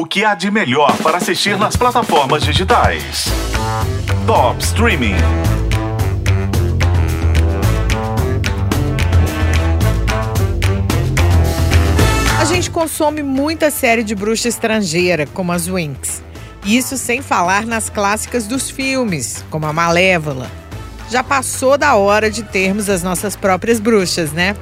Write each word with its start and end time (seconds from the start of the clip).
O 0.00 0.06
que 0.06 0.24
há 0.24 0.34
de 0.34 0.50
melhor 0.50 0.96
para 1.02 1.18
assistir 1.18 1.58
nas 1.58 1.76
plataformas 1.76 2.42
digitais? 2.42 3.26
Top 4.26 4.58
Streaming. 4.64 5.12
A 12.40 12.44
gente 12.46 12.70
consome 12.70 13.22
muita 13.22 13.70
série 13.70 14.02
de 14.02 14.14
bruxa 14.14 14.48
estrangeira, 14.48 15.26
como 15.34 15.52
as 15.52 15.68
Winx. 15.68 16.22
Isso 16.64 16.96
sem 16.96 17.20
falar 17.20 17.66
nas 17.66 17.90
clássicas 17.90 18.46
dos 18.46 18.70
filmes, 18.70 19.44
como 19.50 19.66
a 19.66 19.72
Malévola. 19.74 20.50
Já 21.10 21.22
passou 21.22 21.76
da 21.76 21.94
hora 21.96 22.30
de 22.30 22.42
termos 22.42 22.88
as 22.88 23.02
nossas 23.02 23.36
próprias 23.36 23.78
bruxas, 23.78 24.32
né? 24.32 24.56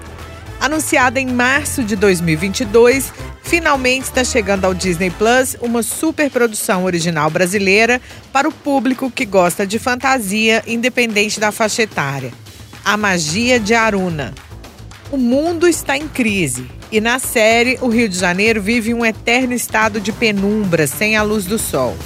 Anunciada 0.60 1.20
em 1.20 1.28
março 1.28 1.84
de 1.84 1.94
2022, 1.94 3.12
finalmente 3.48 4.04
está 4.04 4.22
chegando 4.22 4.66
ao 4.66 4.74
Disney 4.74 5.10
Plus 5.10 5.56
uma 5.62 5.82
superprodução 5.82 6.84
original 6.84 7.30
brasileira 7.30 7.98
para 8.30 8.46
o 8.46 8.52
público 8.52 9.10
que 9.10 9.24
gosta 9.24 9.66
de 9.66 9.78
fantasia, 9.78 10.62
independente 10.66 11.40
da 11.40 11.50
faixa 11.50 11.82
etária. 11.82 12.30
A 12.84 12.94
Magia 12.98 13.58
de 13.58 13.72
Aruna. 13.72 14.34
O 15.10 15.16
mundo 15.16 15.66
está 15.66 15.96
em 15.96 16.06
crise 16.06 16.68
e 16.92 17.00
na 17.00 17.18
série 17.18 17.78
o 17.80 17.88
Rio 17.88 18.06
de 18.06 18.18
Janeiro 18.18 18.60
vive 18.60 18.92
um 18.92 19.04
eterno 19.04 19.54
estado 19.54 19.98
de 19.98 20.12
penumbra 20.12 20.86
sem 20.86 21.16
a 21.16 21.22
luz 21.22 21.46
do 21.46 21.58
sol. 21.58 21.96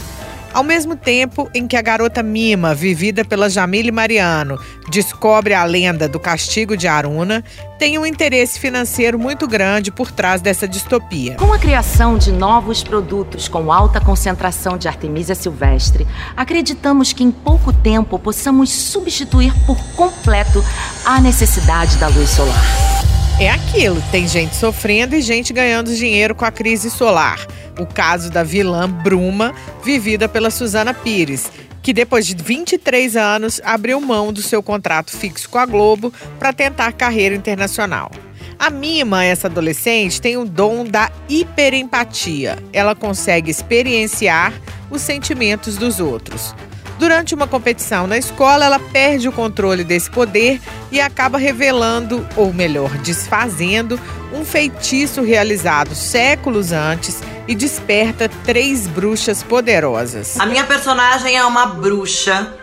Ao 0.53 0.63
mesmo 0.63 0.95
tempo 0.95 1.51
em 1.55 1.67
que 1.67 1.77
a 1.77 1.83
garota 1.83 2.23
Mima, 2.23 2.75
vivida 2.75 3.25
pela 3.25 3.49
Jamile 3.49 3.91
Mariano, 3.91 4.61
descobre 4.91 5.55
a 5.55 5.65
lenda 5.65 6.07
do 6.07 6.21
castigo 6.21 6.77
de 6.77 6.87
Aruna, 6.87 7.43
tem 7.79 7.99
um 7.99 8.05
interesse 8.05 8.61
financeiro 8.61 9.19
muito 9.19 9.49
grande 9.49 9.91
por 9.91 10.13
trás 10.13 10.43
dessa 10.43 10.69
distopia. 10.69 11.37
Com 11.37 11.55
a 11.55 11.59
criação 11.59 12.19
de 12.19 12.31
novos 12.31 12.85
produtos 12.85 13.49
com 13.49 13.73
alta 13.73 13.99
concentração 13.99 14.77
de 14.77 14.87
Artemisia 14.87 15.35
silvestre, 15.35 16.07
acreditamos 16.37 17.15
que 17.15 17.25
em 17.25 17.31
pouco 17.31 17.73
tempo 17.73 18.19
possamos 18.19 18.69
substituir 18.71 19.55
por 19.67 19.79
completo 19.95 20.63
a 21.03 21.19
necessidade 21.19 21.97
da 21.97 22.09
luz 22.09 22.29
solar. 22.29 22.63
É 23.41 23.49
aquilo, 23.49 24.01
tem 24.13 24.29
gente 24.29 24.55
sofrendo 24.55 25.17
e 25.17 25.23
gente 25.23 25.53
ganhando 25.55 25.97
dinheiro 25.97 26.35
com 26.35 26.45
a 26.45 26.51
crise 26.51 26.91
solar 26.91 27.47
o 27.79 27.87
caso 27.87 28.31
da 28.31 28.43
vilã 28.43 28.89
Bruma, 28.89 29.55
vivida 29.85 30.29
pela 30.29 30.51
Suzana 30.51 30.93
Pires, 30.95 31.51
que 31.83 31.93
depois 31.93 32.27
de 32.27 32.35
23 32.35 33.17
anos 33.17 33.61
abriu 33.65 34.01
mão 34.01 34.33
do 34.33 34.41
seu 34.43 34.63
contrato 34.63 35.11
fixo 35.11 35.49
com 35.49 35.59
a 35.59 35.67
Globo 35.67 36.13
para 36.39 36.53
tentar 36.53 36.93
carreira 36.93 37.35
internacional. 37.35 38.11
A 38.59 38.71
Mima, 38.71 39.25
essa 39.25 39.49
adolescente, 39.49 40.21
tem 40.21 40.37
o 40.37 40.45
dom 40.45 40.85
da 40.85 41.11
hiperempatia. 41.29 42.59
Ela 42.73 42.95
consegue 42.95 43.51
experienciar 43.51 44.53
os 44.89 45.03
sentimentos 45.03 45.77
dos 45.77 45.99
outros. 45.99 46.55
Durante 46.97 47.35
uma 47.35 47.49
competição 47.49 48.07
na 48.07 48.17
escola, 48.17 48.65
ela 48.65 48.79
perde 48.79 49.27
o 49.27 49.33
controle 49.33 49.83
desse 49.83 50.09
poder 50.09 50.61
e 50.93 51.01
acaba 51.01 51.37
revelando, 51.37 52.25
ou 52.37 52.53
melhor, 52.53 52.97
desfazendo, 52.99 53.99
um 54.33 54.45
feitiço 54.45 55.23
realizado 55.23 55.97
séculos 55.97 56.71
antes 56.71 57.21
e 57.47 57.55
desperta 57.55 58.29
três 58.45 58.87
bruxas 58.87 59.43
poderosas. 59.43 60.39
A 60.39 60.47
minha 60.47 60.65
personagem 60.65 61.37
é 61.37 61.45
uma 61.45 61.67
bruxa 61.67 62.55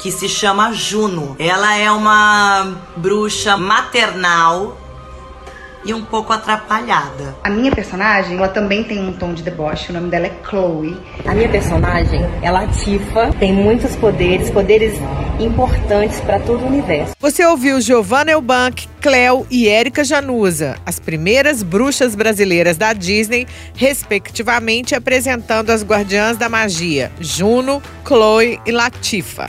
que 0.00 0.10
se 0.10 0.28
chama 0.28 0.72
Juno. 0.72 1.36
Ela 1.38 1.76
é 1.76 1.90
uma 1.90 2.76
bruxa 2.96 3.56
maternal 3.56 4.79
e 5.84 5.94
um 5.94 6.04
pouco 6.04 6.32
atrapalhada. 6.32 7.34
A 7.42 7.50
minha 7.50 7.72
personagem, 7.72 8.36
ela 8.36 8.48
também 8.48 8.84
tem 8.84 8.98
um 8.98 9.12
tom 9.12 9.32
de 9.32 9.42
deboche, 9.42 9.90
o 9.90 9.94
nome 9.94 10.10
dela 10.10 10.26
é 10.26 10.32
Chloe. 10.48 10.96
A 11.26 11.34
minha 11.34 11.48
personagem 11.48 12.20
é 12.42 12.50
Latifa, 12.50 13.32
tem 13.38 13.52
muitos 13.52 13.96
poderes, 13.96 14.50
poderes 14.50 14.94
importantes 15.38 16.20
para 16.20 16.38
todo 16.40 16.62
o 16.62 16.66
universo. 16.66 17.14
Você 17.18 17.44
ouviu 17.44 17.80
Giovanna 17.80 18.32
Elbank, 18.32 18.88
Cleo 19.00 19.46
e 19.50 19.68
Érica 19.68 20.04
Januza, 20.04 20.76
as 20.84 20.98
primeiras 20.98 21.62
bruxas 21.62 22.14
brasileiras 22.14 22.76
da 22.76 22.92
Disney, 22.92 23.46
respectivamente 23.74 24.94
apresentando 24.94 25.70
as 25.70 25.82
guardiãs 25.82 26.36
da 26.36 26.48
magia, 26.48 27.10
Juno, 27.20 27.82
Chloe 28.06 28.60
e 28.66 28.70
Latifa. 28.70 29.48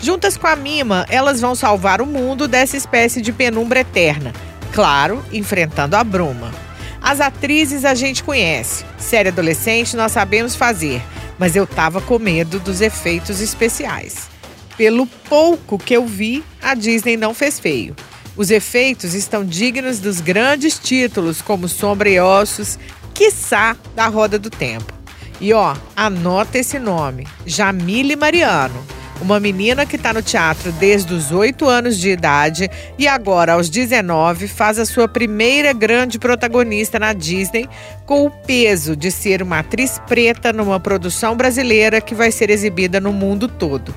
Juntas 0.00 0.36
com 0.36 0.46
a 0.46 0.54
Mima, 0.54 1.06
elas 1.08 1.40
vão 1.40 1.54
salvar 1.54 2.02
o 2.02 2.06
mundo 2.06 2.46
dessa 2.46 2.76
espécie 2.76 3.20
de 3.20 3.32
penumbra 3.32 3.80
eterna 3.80 4.32
claro, 4.76 5.24
enfrentando 5.32 5.96
a 5.96 6.04
bruma. 6.04 6.52
As 7.00 7.18
atrizes 7.18 7.82
a 7.82 7.94
gente 7.94 8.22
conhece, 8.22 8.84
série 8.98 9.30
adolescente 9.30 9.96
nós 9.96 10.12
sabemos 10.12 10.54
fazer, 10.54 11.02
mas 11.38 11.56
eu 11.56 11.66
tava 11.66 11.98
com 12.02 12.18
medo 12.18 12.60
dos 12.60 12.82
efeitos 12.82 13.40
especiais. 13.40 14.28
Pelo 14.76 15.06
pouco 15.06 15.78
que 15.78 15.94
eu 15.94 16.06
vi, 16.06 16.44
a 16.62 16.74
Disney 16.74 17.16
não 17.16 17.32
fez 17.32 17.58
feio. 17.58 17.96
Os 18.36 18.50
efeitos 18.50 19.14
estão 19.14 19.46
dignos 19.46 19.98
dos 19.98 20.20
grandes 20.20 20.78
títulos 20.78 21.40
como 21.40 21.70
Sombra 21.70 22.10
e 22.10 22.20
Ossos, 22.20 22.78
quiçá 23.14 23.74
da 23.94 24.08
Roda 24.08 24.38
do 24.38 24.50
Tempo. 24.50 24.92
E 25.40 25.54
ó, 25.54 25.74
anota 25.96 26.58
esse 26.58 26.78
nome: 26.78 27.26
Jamile 27.46 28.14
Mariano 28.14 28.95
uma 29.20 29.40
menina 29.40 29.86
que 29.86 29.96
está 29.96 30.12
no 30.12 30.22
teatro 30.22 30.70
desde 30.72 31.14
os 31.14 31.32
8 31.32 31.68
anos 31.68 31.98
de 31.98 32.10
idade 32.10 32.70
e 32.98 33.08
agora, 33.08 33.54
aos 33.54 33.68
19, 33.68 34.48
faz 34.48 34.78
a 34.78 34.84
sua 34.84 35.08
primeira 35.08 35.72
grande 35.72 36.18
protagonista 36.18 36.98
na 36.98 37.12
Disney, 37.12 37.68
com 38.04 38.26
o 38.26 38.30
peso 38.30 38.94
de 38.94 39.10
ser 39.10 39.42
uma 39.42 39.60
atriz 39.60 40.00
preta 40.06 40.52
numa 40.52 40.78
produção 40.78 41.36
brasileira 41.36 42.00
que 42.00 42.14
vai 42.14 42.30
ser 42.30 42.50
exibida 42.50 43.00
no 43.00 43.12
mundo 43.12 43.48
todo. 43.48 43.94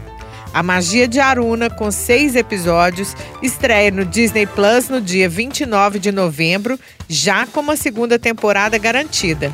A 0.52 0.63
Magia 0.63 1.07
de 1.07 1.19
Aruna, 1.19 1.69
com 1.69 1.91
seis 1.91 2.36
episódios, 2.36 3.16
estreia 3.41 3.91
no 3.91 4.03
Disney 4.03 4.47
Plus 4.47 4.90
no 4.90 5.00
dia 5.00 5.30
29 5.30 6.00
de 6.00 6.12
novembro, 6.12 6.80
já 7.07 7.46
com 7.46 7.59
uma 7.59 7.75
segunda 7.75 8.18
temporada 8.18 8.78
garantida. 8.78 9.53